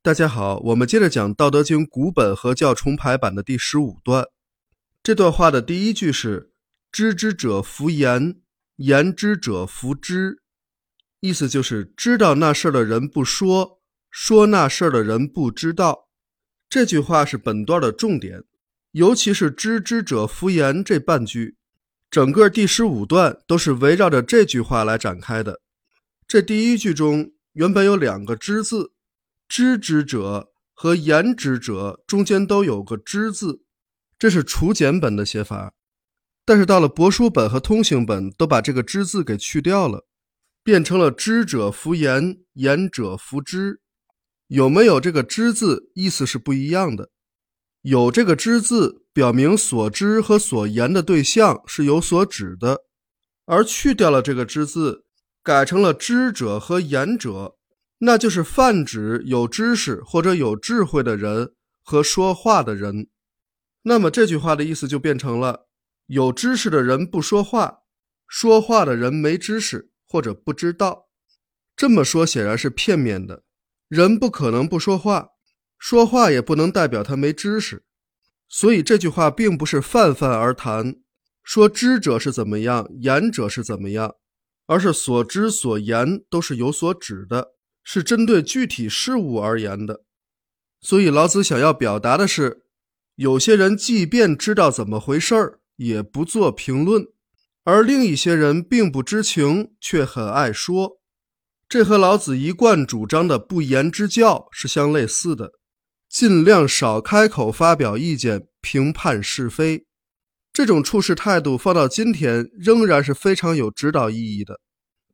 [0.00, 4.28] 大家好，我们接着讲《道德经》古本和教重排版的第十五段。
[5.02, 6.52] 这段话的第一句是
[6.92, 8.36] “知之者弗言，
[8.76, 10.40] 言之者弗知”，
[11.20, 16.08] 意思就是知道那事儿的人不说，说那事儿的人不知道。
[16.70, 18.44] 这句话是本段的重点，
[18.92, 21.56] 尤其是“知之者弗言”这半句，
[22.08, 25.60] 整个第十五段都是围绕着这句话来展开的。
[26.28, 28.92] 这第一句中原本有两个“知”字。
[29.48, 33.62] 知之者和言之者中间都有个知字，
[34.18, 35.72] 这是除简本的写法。
[36.44, 40.06] 但是到了帛书本和通行本，都把这个知字给去掉了，
[40.62, 43.80] 变成了知者弗言，言者弗知。
[44.46, 47.10] 有没有这个知字，意思是不一样的。
[47.82, 52.76] 有这个知字，表明所知和所言的对象是有所指的；
[53.44, 55.04] 而去掉了这个知字，
[55.42, 57.57] 改成了知者和言者。
[57.98, 61.52] 那就是泛指有知识或者有智慧的人
[61.82, 63.08] 和说话的人。
[63.82, 65.66] 那么这句话的意思就变成了：
[66.06, 67.80] 有知识的人不说话，
[68.26, 71.08] 说话的人没知识或者不知道。
[71.76, 73.44] 这么说显然是片面的，
[73.88, 75.28] 人不可能不说话，
[75.78, 77.84] 说话也不能代表他没知识。
[78.48, 80.96] 所以这句话并不是泛泛而谈，
[81.42, 84.14] 说知者是怎么样，言者是怎么样，
[84.66, 87.54] 而是所知所言都是有所指的。
[87.90, 90.02] 是针对具体事物而言的，
[90.82, 92.64] 所以老子想要表达的是，
[93.14, 97.04] 有些人即便知道怎么回事儿，也不做评论；
[97.64, 101.00] 而另一些人并不知情，却很爱说。
[101.66, 105.52] 这和老子一贯主张的不言之教是相类似的，
[106.10, 109.86] 尽量少开口发表意见、评判是非。
[110.52, 114.60] 这种处事态度放到今天，仍然是非常有指导意义的。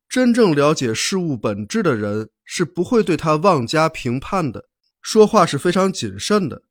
[0.09, 4.69] 真正了解事物本质的人是不会对他妄加评判的，
[5.01, 6.63] 说话是非常谨慎的，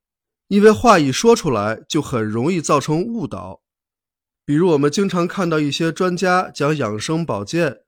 [0.47, 3.61] 因为话一说出来就很容易造成误导。
[4.45, 7.79] 比如我们经常看到一些专家讲养生保健，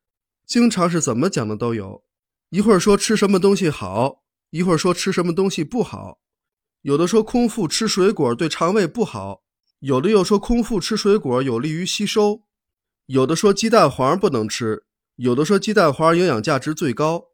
[0.46, 2.04] 经常是怎么讲的都有，
[2.50, 6.20] 一会儿说吃什么东西好，一会儿说吃什么东西不好，
[6.82, 9.44] 有的说空腹吃水果对肠胃不好，
[9.80, 12.44] 有的又说空腹吃水果有利于吸收，
[13.08, 14.85] 有的说鸡蛋黄不能吃。
[15.18, 17.28] 有的说鸡蛋花营养价值最高，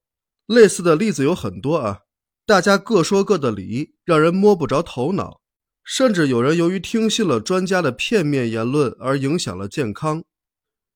[0.46, 2.02] 类似的例子有很多啊。
[2.46, 5.42] 大家各说各的理，让人摸不着头脑。
[5.84, 10.24] 甚至有人由于听信了专家的片面言论而影响了健康。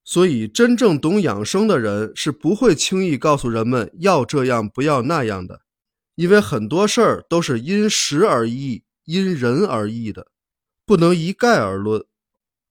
[0.03, 5.61] 所以，真正懂养生的人是不会轻易告诉人们要这样不要那样的，
[6.13, 10.27] 因为很多事儿都是因时而异、因人而异的，
[10.85, 12.05] 不能一概而论。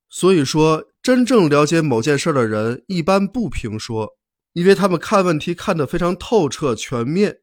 [0.08, 0.84] 所以说。
[1.04, 4.16] 真正了解某件事的人，一般不评说，
[4.54, 7.40] 因为他们看问题看得非常透彻全面，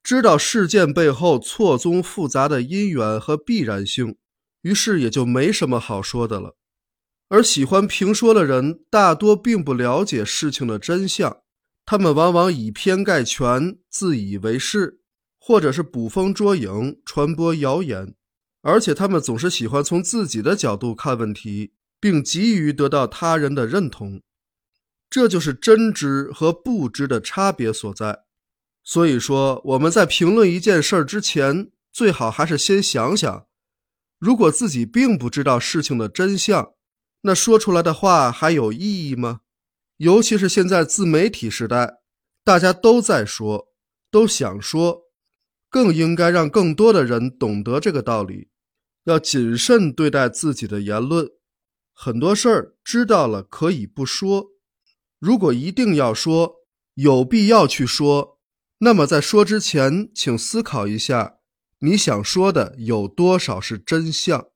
[0.00, 4.14] 知道事件背后错综复杂的因缘和必然性，
[4.62, 6.56] 于是也就没什么好说的了。
[7.28, 11.38] 而喜欢评说的人，大多并不了解事情的真相，
[11.84, 15.00] 他们往往以偏概全，自以为是，
[15.40, 18.14] 或者是捕风捉影，传播谣言，
[18.62, 21.72] 而且他们总是喜欢从自己的角度看问题。
[22.00, 24.22] 并急于得到他人的认同，
[25.10, 28.24] 这就是真知和不知的差别所在。
[28.82, 33.46] 所以说，我们在评论一件事儿之前，最好还是先想想：
[34.18, 36.72] 如果自己并不知道事情的真相，
[37.20, 39.40] 那说出来的话还有意义吗？
[39.98, 41.98] 尤其是现在自媒体时代，
[42.42, 43.68] 大家都在说，
[44.10, 45.02] 都想说，
[45.68, 48.48] 更应该让更多的人懂得这个道理，
[49.04, 51.28] 要谨慎对待自己的言论。
[52.02, 54.52] 很多事儿知道了可以不说，
[55.18, 56.62] 如果一定要说，
[56.94, 58.38] 有必要去说，
[58.78, 61.34] 那么在说之前，请思考一下，
[61.80, 64.46] 你想说的有多少是真相。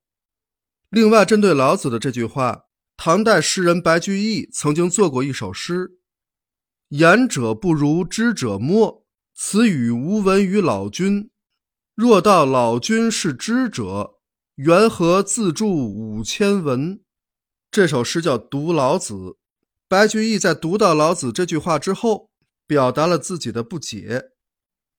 [0.88, 2.62] 另外，针对老子的这句话，
[2.96, 5.98] 唐代诗人白居易曾经做过一首诗
[6.88, 11.30] ：“言者不如知者莫，此语无闻于老君。
[11.94, 14.14] 若道老君是知者，
[14.54, 17.00] 缘何自著五千文？”
[17.74, 19.14] 这首诗叫《读老子》，
[19.88, 22.30] 白居易在读到老子这句话之后，
[22.68, 24.26] 表达了自己的不解。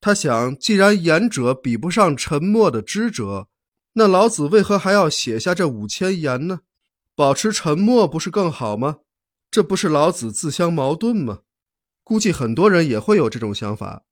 [0.01, 3.47] 他想，既然言者比不上沉默的知者，
[3.93, 6.59] 那老子为何还要写下这五千言呢？
[7.15, 8.97] 保持沉默不是更好吗？
[9.49, 11.43] 这不是老子自相矛盾吗？
[12.03, 14.03] 估计很多人也会有这种想法。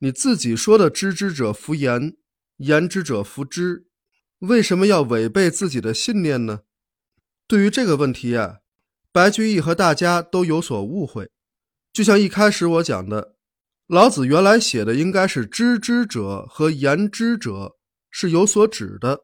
[0.00, 2.18] 你自己说的“知之者弗言，
[2.58, 3.86] 言之者弗知”，
[4.40, 6.60] 为什么要违背自己的信念呢？
[7.50, 8.58] 对于这个问题啊，
[9.10, 11.28] 白居易和大家都有所误会。
[11.92, 13.34] 就像一开始我讲的，
[13.88, 17.74] 老子原来写的应该是“知之者”和“言之者”，
[18.08, 19.22] 是有所指的，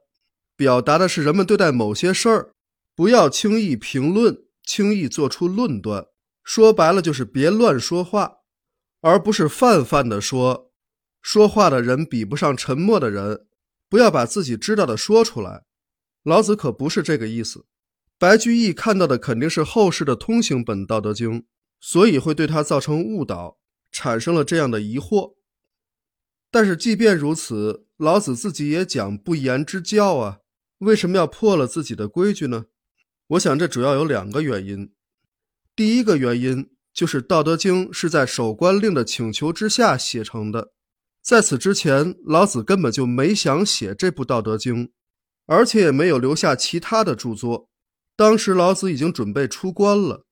[0.57, 2.51] 表达的是人们对待某些事儿，
[2.97, 6.05] 不要轻易评论，轻易做出论断。
[6.43, 8.39] 说白了就是别乱说话，
[9.03, 10.73] 而不是泛泛的说。
[11.23, 13.47] 说话的人比不上沉默的人，
[13.89, 15.63] 不要把自己知道的说出来。
[16.25, 17.67] 老子可不是这个意思。
[18.19, 21.41] 白居易看到的肯定是后世的通行本《道德经》，
[21.79, 23.59] 所以会对他造成误导，
[23.93, 25.35] 产生了这样的疑惑。
[26.51, 30.39] 但是即便如此，老子自己也讲不言之教啊，
[30.79, 32.67] 为什么要破了自己的规矩呢？
[33.29, 34.93] 我想这主要有两个原因。
[35.75, 40.73] 第一个原因就是《道德经》是在守关令的请求之下写成的，
[41.21, 44.87] 在此之前，老子根本就没想写这部《道德经》，
[45.45, 47.69] 而且也没有留下其他的著作。
[48.17, 50.25] 当时老子已经准备出关了，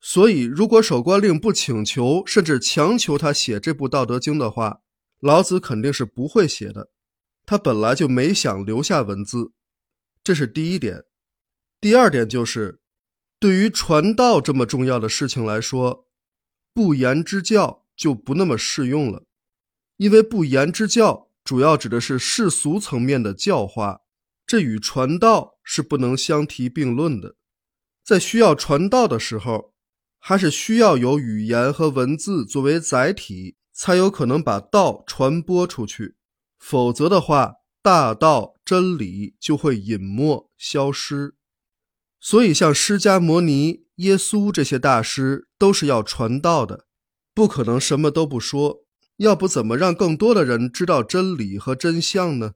[0.00, 4.80] 所以如果守关令不请求，甚至强求他写这部《道德经》的话，
[5.20, 6.90] 老子肯定是不会写的。
[7.44, 9.52] 他本来就没想留下文字，
[10.24, 11.04] 这是第一点。
[11.80, 12.80] 第二点就是。
[13.38, 16.06] 对于传道这么重要的事情来说，
[16.72, 19.24] 不言之教就不那么适用了，
[19.98, 24.00] 因为不言之教主要指的是世俗层面的教化，
[24.46, 27.34] 这与传道是不能相提并论的。
[28.04, 29.74] 在需要传道的时候，
[30.20, 36.14] 还是需要有语言和文字作为载体，才有可能把道传播出去，
[36.60, 41.34] 否则的话，大道真理就会隐没消失。
[42.20, 46.86] 所以，像释迦牟尼、耶稣这些大师都是要传道的，
[47.34, 48.84] 不可能什么都不说，
[49.16, 52.52] 要不怎么让更多的人知道真理和真相呢？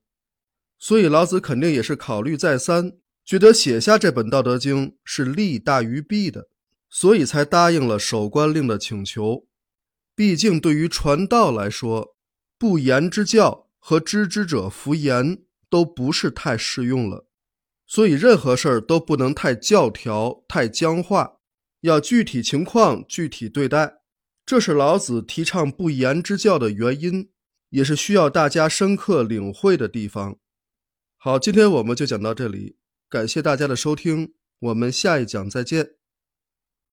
[0.78, 2.92] 所以，老子肯定也是考虑再三，
[3.24, 6.48] 觉得写下这本《道德经》是利大于弊的，
[6.88, 9.46] 所以才答应了守关令的请求。
[10.16, 12.16] 毕竟，对于传道来说，
[12.58, 17.26] 不言之教和知之者弗言都不是太适用了。
[17.86, 21.38] 所以，任何事儿都不能太教条、太僵化，
[21.80, 24.00] 要具体情况具体对待。
[24.44, 27.30] 这是老子提倡不言之教的原因，
[27.68, 30.38] 也是需要大家深刻领会的地方。
[31.16, 32.76] 好，今天我们就讲到这里，
[33.10, 35.99] 感谢大家的收听，我们下一讲再见。